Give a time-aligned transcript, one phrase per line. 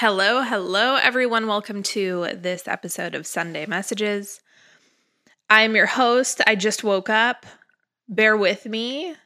[0.00, 1.48] Hello, hello, everyone.
[1.48, 4.40] Welcome to this episode of Sunday Messages.
[5.50, 6.40] I'm your host.
[6.46, 7.44] I just woke up.
[8.08, 9.16] Bear with me.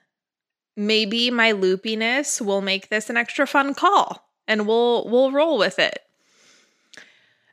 [0.74, 5.78] Maybe my loopiness will make this an extra fun call and we'll we'll roll with
[5.78, 5.98] it.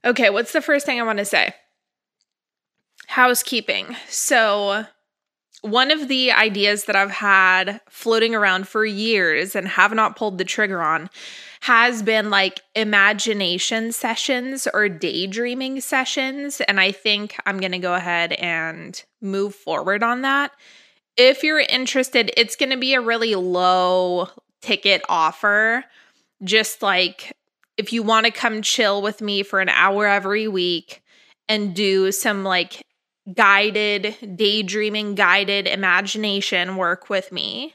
[0.06, 1.54] Okay, what's the first thing I want to say?
[3.08, 3.98] Housekeeping.
[4.08, 4.86] So,
[5.60, 10.38] one of the ideas that I've had floating around for years and have not pulled
[10.38, 11.10] the trigger on
[11.62, 16.62] has been like imagination sessions or daydreaming sessions.
[16.62, 20.52] And I think I'm going to go ahead and move forward on that.
[21.18, 24.30] If you're interested, it's going to be a really low
[24.62, 25.84] ticket offer.
[26.44, 27.34] Just like
[27.78, 31.02] if you want to come chill with me for an hour every week
[31.50, 32.82] and do some like
[33.34, 37.74] guided daydreaming, guided imagination work with me,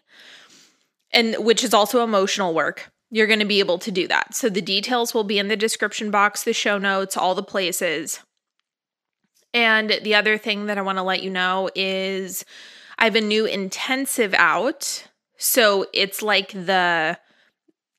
[1.13, 4.35] and which is also emotional work you're going to be able to do that.
[4.35, 8.19] So the details will be in the description box, the show notes, all the places.
[9.55, 12.45] And the other thing that I want to let you know is
[12.99, 15.07] I have a new intensive out.
[15.37, 17.17] So it's like the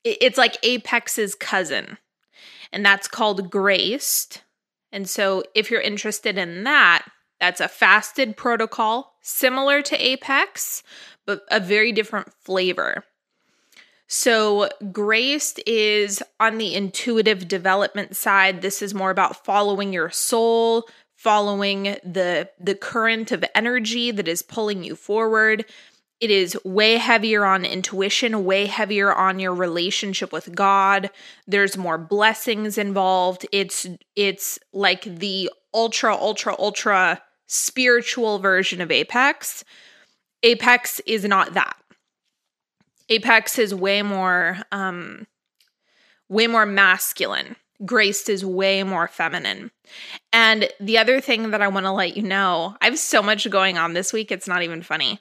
[0.04, 1.96] it's like Apex's cousin.
[2.70, 4.42] And that's called Graced.
[4.92, 7.06] And so if you're interested in that,
[7.40, 10.82] that's a fasted protocol similar to Apex,
[11.24, 13.02] but a very different flavor.
[14.08, 18.62] So, Graced is on the intuitive development side.
[18.62, 24.42] This is more about following your soul, following the the current of energy that is
[24.42, 25.64] pulling you forward.
[26.20, 31.10] It is way heavier on intuition, way heavier on your relationship with God.
[31.46, 33.44] There's more blessings involved.
[33.52, 39.64] It's it's like the ultra ultra ultra spiritual version of Apex.
[40.42, 41.76] Apex is not that.
[43.08, 45.26] Apex is way more um
[46.28, 47.56] way more masculine.
[47.84, 49.70] Graced is way more feminine.
[50.32, 53.48] And the other thing that I want to let you know, I have so much
[53.50, 55.20] going on this week, it's not even funny.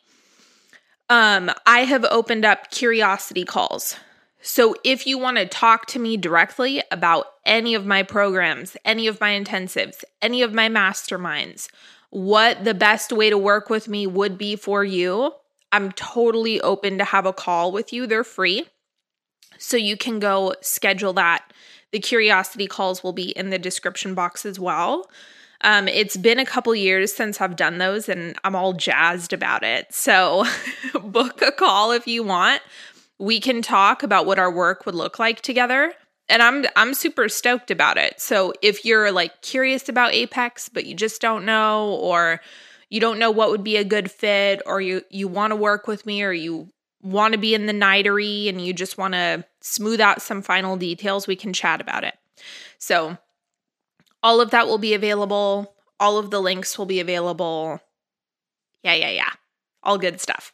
[1.09, 3.97] Um, I have opened up curiosity calls.
[4.41, 9.07] So if you want to talk to me directly about any of my programs, any
[9.07, 11.68] of my intensives, any of my masterminds,
[12.09, 15.34] what the best way to work with me would be for you,
[15.71, 18.07] I'm totally open to have a call with you.
[18.07, 18.67] They're free.
[19.57, 21.51] So you can go schedule that.
[21.91, 25.09] The curiosity calls will be in the description box as well.
[25.61, 29.63] Um, it's been a couple years since I've done those and I'm all jazzed about
[29.63, 29.93] it.
[29.93, 30.45] So
[31.03, 32.61] book a call if you want.
[33.17, 35.93] We can talk about what our work would look like together.
[36.27, 38.19] And I'm I'm super stoked about it.
[38.19, 42.41] So if you're like curious about Apex but you just don't know or
[42.90, 45.88] you don't know what would be a good fit or you you want to work
[45.88, 49.46] with me or you want to be in the nightery and you just want to
[49.62, 52.16] smooth out some final details, we can chat about it.
[52.79, 53.18] So,
[54.24, 55.75] all of that will be available.
[56.00, 57.79] All of the links will be available.
[58.84, 59.31] Yeah, yeah, yeah.
[59.84, 60.51] All good stuff.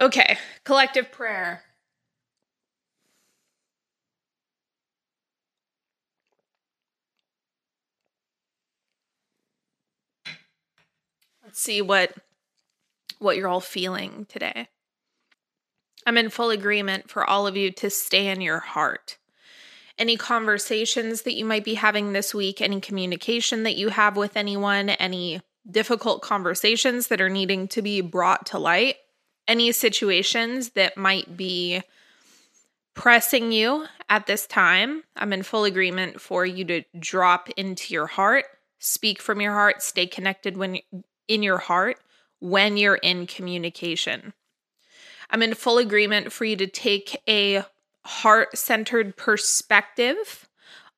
[0.00, 1.62] Okay, collective prayer.
[11.54, 12.12] See what
[13.18, 14.68] what you're all feeling today.
[16.06, 19.16] I'm in full agreement for all of you to stay in your heart.
[19.98, 24.36] Any conversations that you might be having this week, any communication that you have with
[24.36, 28.96] anyone, any difficult conversations that are needing to be brought to light,
[29.48, 31.82] any situations that might be
[32.94, 38.06] pressing you at this time, I'm in full agreement for you to drop into your
[38.06, 38.44] heart,
[38.78, 40.78] speak from your heart, stay connected when
[41.28, 41.98] in your heart
[42.40, 44.32] when you're in communication.
[45.30, 47.64] I'm in full agreement for you to take a
[48.04, 50.48] heart centered perspective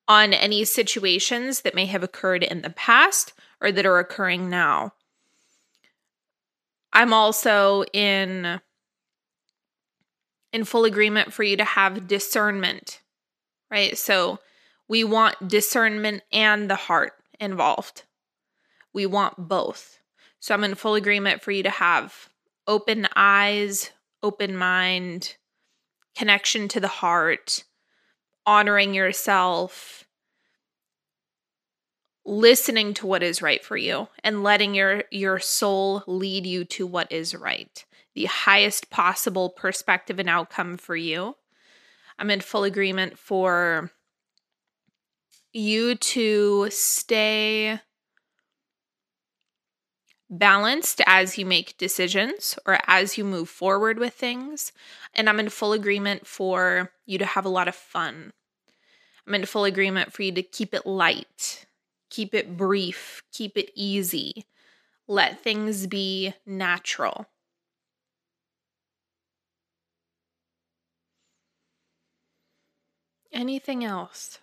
[0.09, 4.93] on any situations that may have occurred in the past or that are occurring now.
[6.93, 8.61] I'm also in
[10.53, 13.01] in full agreement for you to have discernment.
[13.71, 13.99] Right?
[13.99, 14.39] So
[14.89, 18.05] we want discernment and the heart involved.
[18.93, 20.01] We want both.
[20.41, 22.29] So I'm in full agreement for you to have
[22.67, 23.91] open eyes,
[24.23, 25.37] open mind,
[26.17, 27.65] connection to the heart,
[28.45, 30.05] honoring yourself,
[32.25, 36.87] listening to what is right for you and letting your your soul lead you to
[36.87, 37.85] what is right.
[38.15, 41.37] The highest possible perspective and outcome for you.
[42.19, 43.93] I'm in full agreement for
[45.53, 47.81] you to stay
[50.29, 54.73] balanced as you make decisions or as you move forward with things.
[55.15, 58.33] And I'm in full agreement for you to have a lot of fun.
[59.27, 61.67] I'm in full agreement for you to keep it light,
[62.11, 64.45] keep it brief, keep it easy.
[65.09, 67.27] Let things be natural.
[73.33, 74.41] Anything else?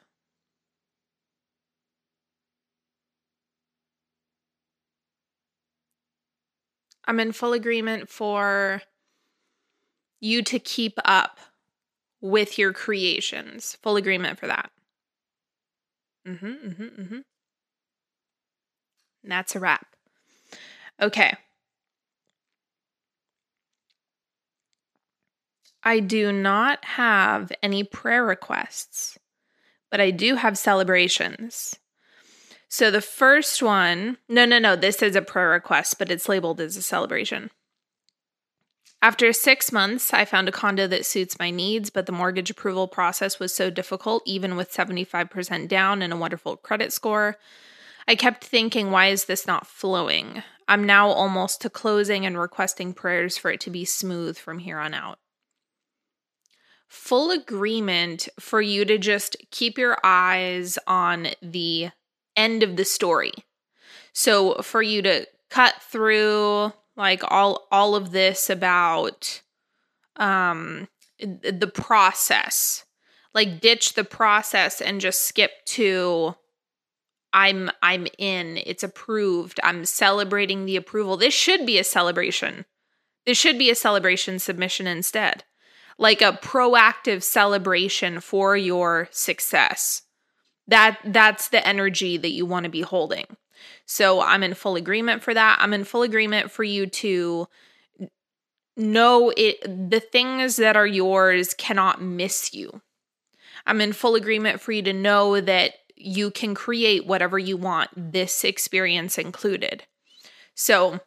[7.05, 8.81] I'm in full agreement for
[10.19, 11.39] you to keep up
[12.21, 13.77] with your creations.
[13.81, 14.71] Full agreement for that.
[16.27, 17.17] Mm-hmm, mm-hmm, mm-hmm.
[19.25, 19.85] that's a wrap.
[21.01, 21.33] Okay.
[25.83, 29.17] I do not have any prayer requests,
[29.91, 31.77] but I do have celebrations.
[32.73, 36.59] So the first one, no, no, no, this is a prayer request, but it's labeled
[36.59, 37.51] as a celebration.
[38.99, 42.87] After six months, I found a condo that suits my needs, but the mortgage approval
[42.87, 47.37] process was so difficult, even with 75% down and a wonderful credit score.
[48.07, 50.41] I kept thinking, why is this not flowing?
[50.67, 54.79] I'm now almost to closing and requesting prayers for it to be smooth from here
[54.79, 55.19] on out.
[56.87, 61.91] Full agreement for you to just keep your eyes on the
[62.35, 63.33] end of the story.
[64.13, 69.41] So for you to cut through like all all of this about
[70.15, 70.87] um
[71.19, 72.85] the process
[73.33, 76.35] like ditch the process and just skip to
[77.33, 81.17] i'm i'm in it's approved i'm celebrating the approval.
[81.17, 82.65] This should be a celebration.
[83.25, 85.43] This should be a celebration submission instead.
[85.97, 90.01] Like a proactive celebration for your success
[90.67, 93.25] that that's the energy that you want to be holding.
[93.85, 95.57] So I'm in full agreement for that.
[95.59, 97.47] I'm in full agreement for you to
[98.75, 102.81] know it the things that are yours cannot miss you.
[103.65, 107.89] I'm in full agreement for you to know that you can create whatever you want,
[107.95, 109.83] this experience included.
[110.55, 110.99] So,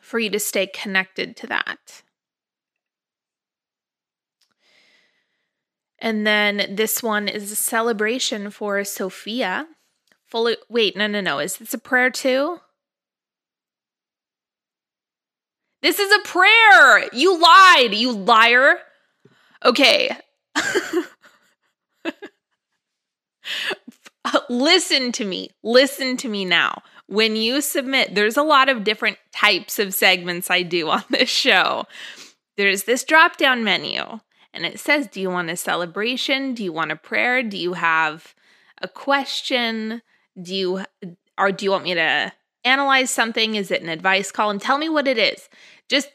[0.00, 2.02] for you to stay connected to that.
[6.06, 9.66] And then this one is a celebration for Sophia.
[10.24, 11.40] Fully wait, no, no, no.
[11.40, 12.60] Is this a prayer too?
[15.82, 17.08] This is a prayer.
[17.12, 18.78] You lied, you liar.
[19.64, 20.16] Okay.
[24.48, 25.50] Listen to me.
[25.64, 26.84] Listen to me now.
[27.08, 31.28] When you submit, there's a lot of different types of segments I do on this
[31.28, 31.86] show.
[32.56, 34.20] There's this drop down menu
[34.56, 36.54] and it says, Do you want a celebration?
[36.54, 37.42] Do you want a prayer?
[37.42, 38.34] Do you have
[38.80, 40.02] a question?
[40.40, 40.84] Do you
[41.38, 42.32] or do you want me to
[42.64, 43.54] analyze something?
[43.54, 44.58] Is it an advice column?
[44.58, 45.48] Tell me what it is.
[45.88, 46.08] Just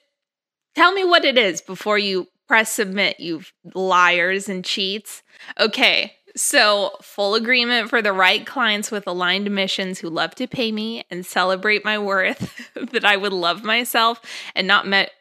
[0.75, 3.43] tell me what it is before you press submit, you
[3.73, 5.23] liars and cheats.
[5.59, 10.71] Okay, so full agreement for the right clients with aligned missions who love to pay
[10.71, 14.21] me and celebrate my worth, that I would love myself
[14.55, 15.11] and not met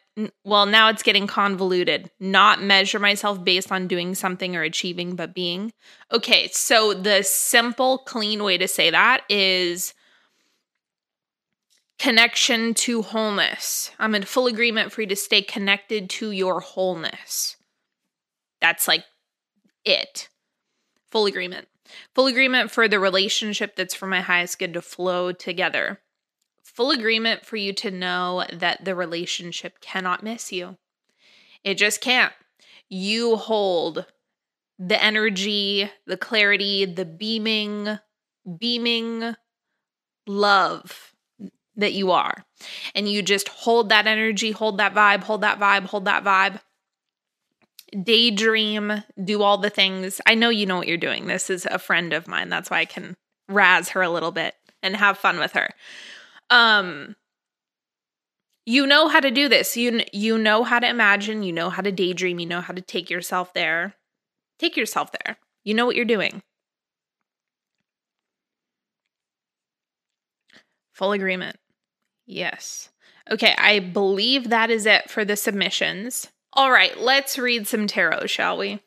[0.43, 2.11] well, now it's getting convoluted.
[2.19, 5.71] Not measure myself based on doing something or achieving, but being.
[6.11, 9.93] Okay, so the simple, clean way to say that is
[11.97, 13.91] connection to wholeness.
[13.99, 17.55] I'm in full agreement for you to stay connected to your wholeness.
[18.59, 19.05] That's like
[19.85, 20.27] it.
[21.11, 21.67] Full agreement.
[22.15, 25.99] Full agreement for the relationship that's for my highest good to flow together
[26.73, 30.77] full agreement for you to know that the relationship cannot miss you.
[31.63, 32.33] It just can't.
[32.89, 34.05] You hold
[34.79, 37.99] the energy, the clarity, the beaming,
[38.57, 39.35] beaming
[40.27, 41.13] love
[41.75, 42.43] that you are.
[42.95, 46.59] And you just hold that energy, hold that vibe, hold that vibe, hold that vibe.
[48.03, 50.21] Daydream, do all the things.
[50.25, 51.27] I know you know what you're doing.
[51.27, 52.49] This is a friend of mine.
[52.49, 53.15] That's why I can
[53.49, 55.69] razz her a little bit and have fun with her
[56.51, 57.15] um
[58.65, 59.75] you know how to do this.
[59.75, 61.43] You you know how to imagine.
[61.43, 62.39] You know how to daydream.
[62.39, 63.95] You know how to take yourself there.
[64.59, 65.37] Take yourself there.
[65.63, 66.43] You know what you're doing.
[70.93, 71.57] Full agreement.
[72.25, 72.89] Yes.
[73.29, 76.29] Okay i believe that is it for the submissions.
[76.53, 78.81] All right let's read some tarot shall we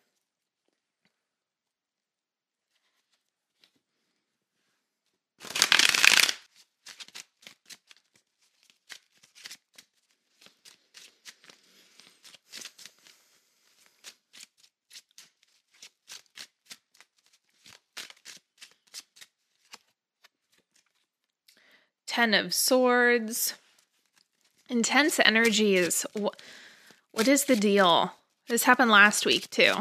[22.15, 23.55] Ten of Swords.
[24.69, 28.13] Intense energy is what is the deal?
[28.49, 29.75] This happened last week too.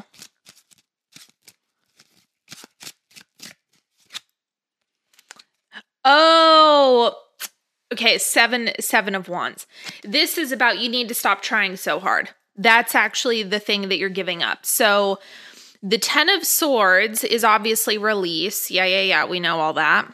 [6.03, 7.15] Oh,
[7.91, 8.17] okay.
[8.17, 9.67] Seven, seven of wands.
[10.03, 12.31] This is about you need to stop trying so hard.
[12.55, 14.65] That's actually the thing that you're giving up.
[14.65, 15.19] So,
[15.83, 18.71] the Ten of Swords is obviously release.
[18.71, 19.25] Yeah, yeah, yeah.
[19.25, 20.11] We know all that.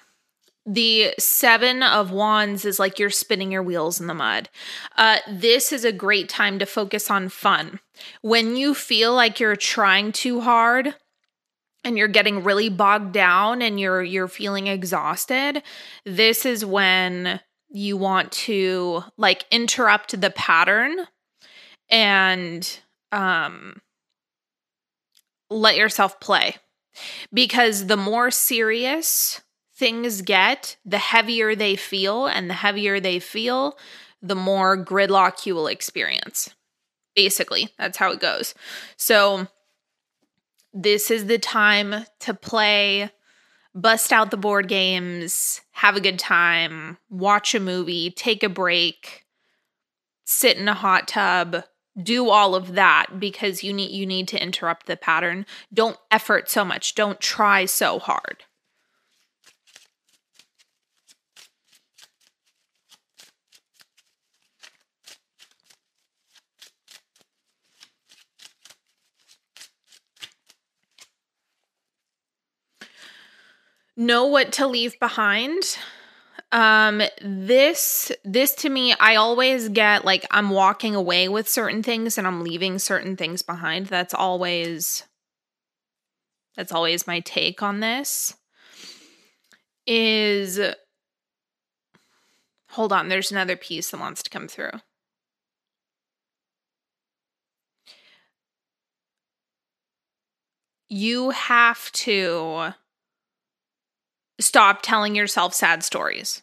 [0.71, 4.49] The Seven of Wands is like you're spinning your wheels in the mud.
[4.95, 7.79] Uh, this is a great time to focus on fun.
[8.21, 10.93] When you feel like you're trying too hard,
[11.83, 15.63] and you're getting really bogged down and you're you're feeling exhausted
[16.05, 21.07] this is when you want to like interrupt the pattern
[21.89, 22.79] and
[23.13, 23.81] um
[25.49, 26.57] let yourself play
[27.33, 29.41] because the more serious
[29.79, 33.77] things get, the heavier they feel, and the heavier they feel,
[34.21, 36.53] the more gridlock you will experience.
[37.15, 38.53] Basically, that's how it goes.
[38.97, 39.47] So,
[40.73, 43.09] this is the time to play,
[43.73, 49.25] bust out the board games, have a good time, watch a movie, take a break,
[50.25, 51.63] sit in a hot tub,
[52.01, 55.45] do all of that because you need you need to interrupt the pattern.
[55.73, 56.95] Don't effort so much.
[56.95, 58.43] Don't try so hard.
[73.99, 75.77] Know what to leave behind
[76.53, 82.17] um this this to me I always get like I'm walking away with certain things
[82.17, 83.87] and I'm leaving certain things behind.
[83.87, 85.03] That's always
[86.55, 88.35] that's always my take on this.
[89.85, 90.61] Is
[92.69, 94.79] Hold on, there's another piece that wants to come through.
[100.87, 102.73] You have to
[104.39, 106.41] stop telling yourself sad stories.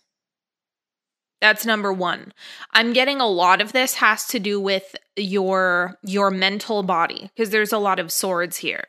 [1.41, 2.33] That's number 1.
[2.73, 7.50] I'm getting a lot of this has to do with your your mental body because
[7.50, 8.85] there's a lot of swords here.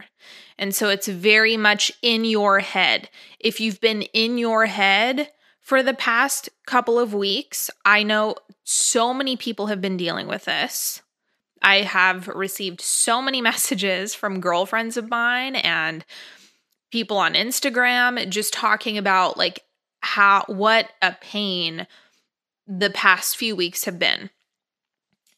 [0.58, 3.10] And so it's very much in your head.
[3.40, 5.30] If you've been in your head
[5.62, 10.46] for the past couple of weeks, I know so many people have been dealing with
[10.46, 11.02] this.
[11.62, 16.06] I have received so many messages from girlfriends of mine and
[16.92, 19.64] people on Instagram just talking about like
[20.02, 21.88] how what a pain
[22.68, 24.30] the past few weeks have been.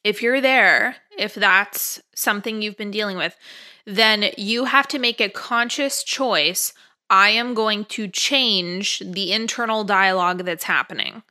[0.03, 3.35] If you're there, if that's something you've been dealing with,
[3.85, 6.73] then you have to make a conscious choice.
[7.09, 11.23] I am going to change the internal dialogue that's happening.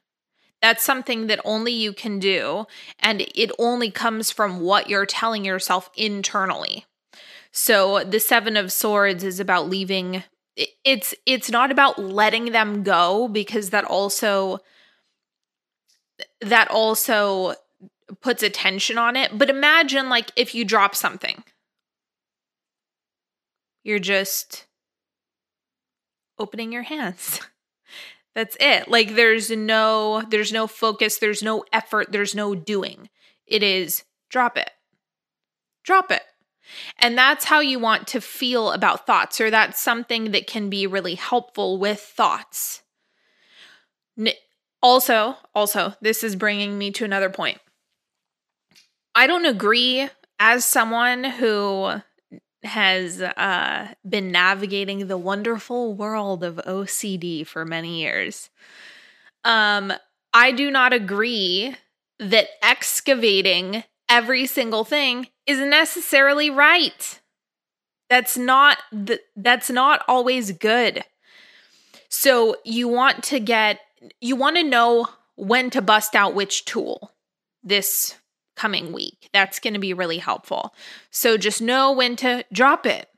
[0.60, 2.66] That's something that only you can do.
[2.98, 6.84] And it only comes from what you're telling yourself internally.
[7.58, 10.22] So the 7 of swords is about leaving
[10.84, 14.60] it's it's not about letting them go because that also
[16.40, 17.54] that also
[18.20, 19.36] puts attention on it.
[19.36, 21.42] But imagine like if you drop something.
[23.82, 24.66] You're just
[26.38, 27.40] opening your hands.
[28.36, 28.86] That's it.
[28.86, 33.08] Like there's no there's no focus, there's no effort, there's no doing.
[33.48, 34.70] It is drop it.
[35.82, 36.22] Drop it.
[36.98, 40.86] And that's how you want to feel about thoughts, or that's something that can be
[40.86, 42.82] really helpful with thoughts.
[44.82, 47.58] Also, also, this is bringing me to another point.
[49.14, 50.08] I don't agree
[50.38, 52.00] as someone who
[52.62, 58.50] has uh, been navigating the wonderful world of OCD for many years.
[59.44, 59.92] Um,
[60.32, 61.74] I do not agree
[62.18, 67.20] that excavating every single thing is necessarily right.
[68.10, 71.04] That's not th- that's not always good.
[72.08, 73.80] So you want to get
[74.20, 77.12] you want to know when to bust out which tool
[77.64, 78.14] this
[78.56, 79.30] coming week.
[79.32, 80.74] That's going to be really helpful.
[81.10, 83.08] So just know when to drop it.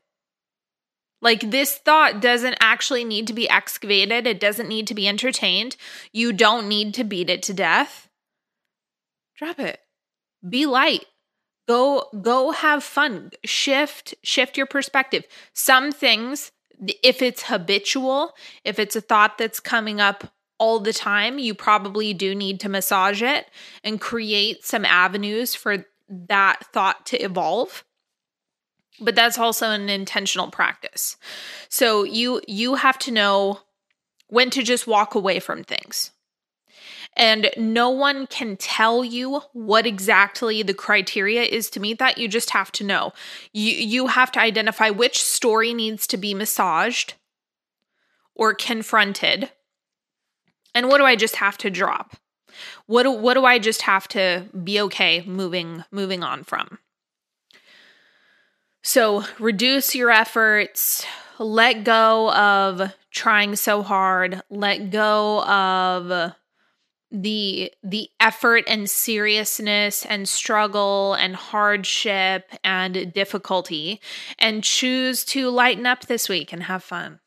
[1.21, 5.75] Like this thought doesn't actually need to be excavated, it doesn't need to be entertained.
[6.11, 8.09] You don't need to beat it to death.
[9.37, 9.79] Drop it.
[10.47, 11.05] Be light
[11.71, 13.31] go go have fun.
[13.45, 15.23] Shift shift your perspective.
[15.53, 16.51] Some things
[17.03, 18.33] if it's habitual
[18.65, 22.69] if it's a thought that's coming up all the time you probably do need to
[22.69, 23.45] massage it
[23.83, 27.85] and create some avenues for that thought to evolve.
[28.99, 31.15] But that's also an intentional practice.
[31.69, 33.59] So you you have to know
[34.27, 36.11] when to just walk away from things
[37.17, 42.17] and no one can tell you what exactly the criteria is to meet that.
[42.17, 43.13] You just have to know.
[43.51, 47.15] You, you have to identify which story needs to be massaged
[48.33, 49.51] or confronted.
[50.73, 52.15] And what do I just have to drop?
[52.85, 56.79] What do, what do I just have to be okay moving moving on from?
[58.83, 61.05] So, reduce your efforts,
[61.37, 66.33] let go of trying so hard, let go of
[67.11, 73.99] the the effort and seriousness and struggle and hardship and difficulty
[74.39, 77.19] and choose to lighten up this week and have fun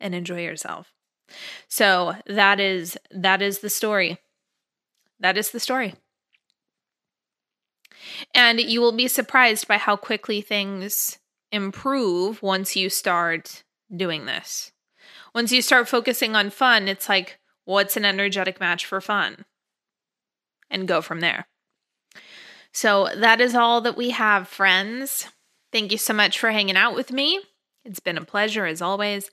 [0.00, 0.92] and enjoy yourself.
[1.68, 4.18] So that is that is the story.
[5.18, 5.94] That is the story.
[8.34, 11.18] And you will be surprised by how quickly things
[11.50, 13.64] improve once you start
[13.94, 14.72] doing this.
[15.34, 19.44] Once you start focusing on fun, it's like what's an energetic match for fun?
[20.70, 21.46] And go from there.
[22.72, 25.28] So that is all that we have, friends.
[25.72, 27.40] Thank you so much for hanging out with me.
[27.84, 29.30] It's been a pleasure as always.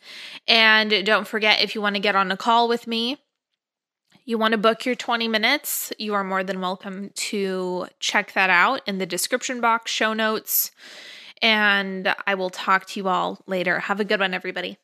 [0.47, 3.17] And don't forget if you want to get on a call with me,
[4.25, 8.49] you want to book your 20 minutes, you are more than welcome to check that
[8.49, 10.71] out in the description box, show notes.
[11.41, 13.79] And I will talk to you all later.
[13.79, 14.77] Have a good one, everybody.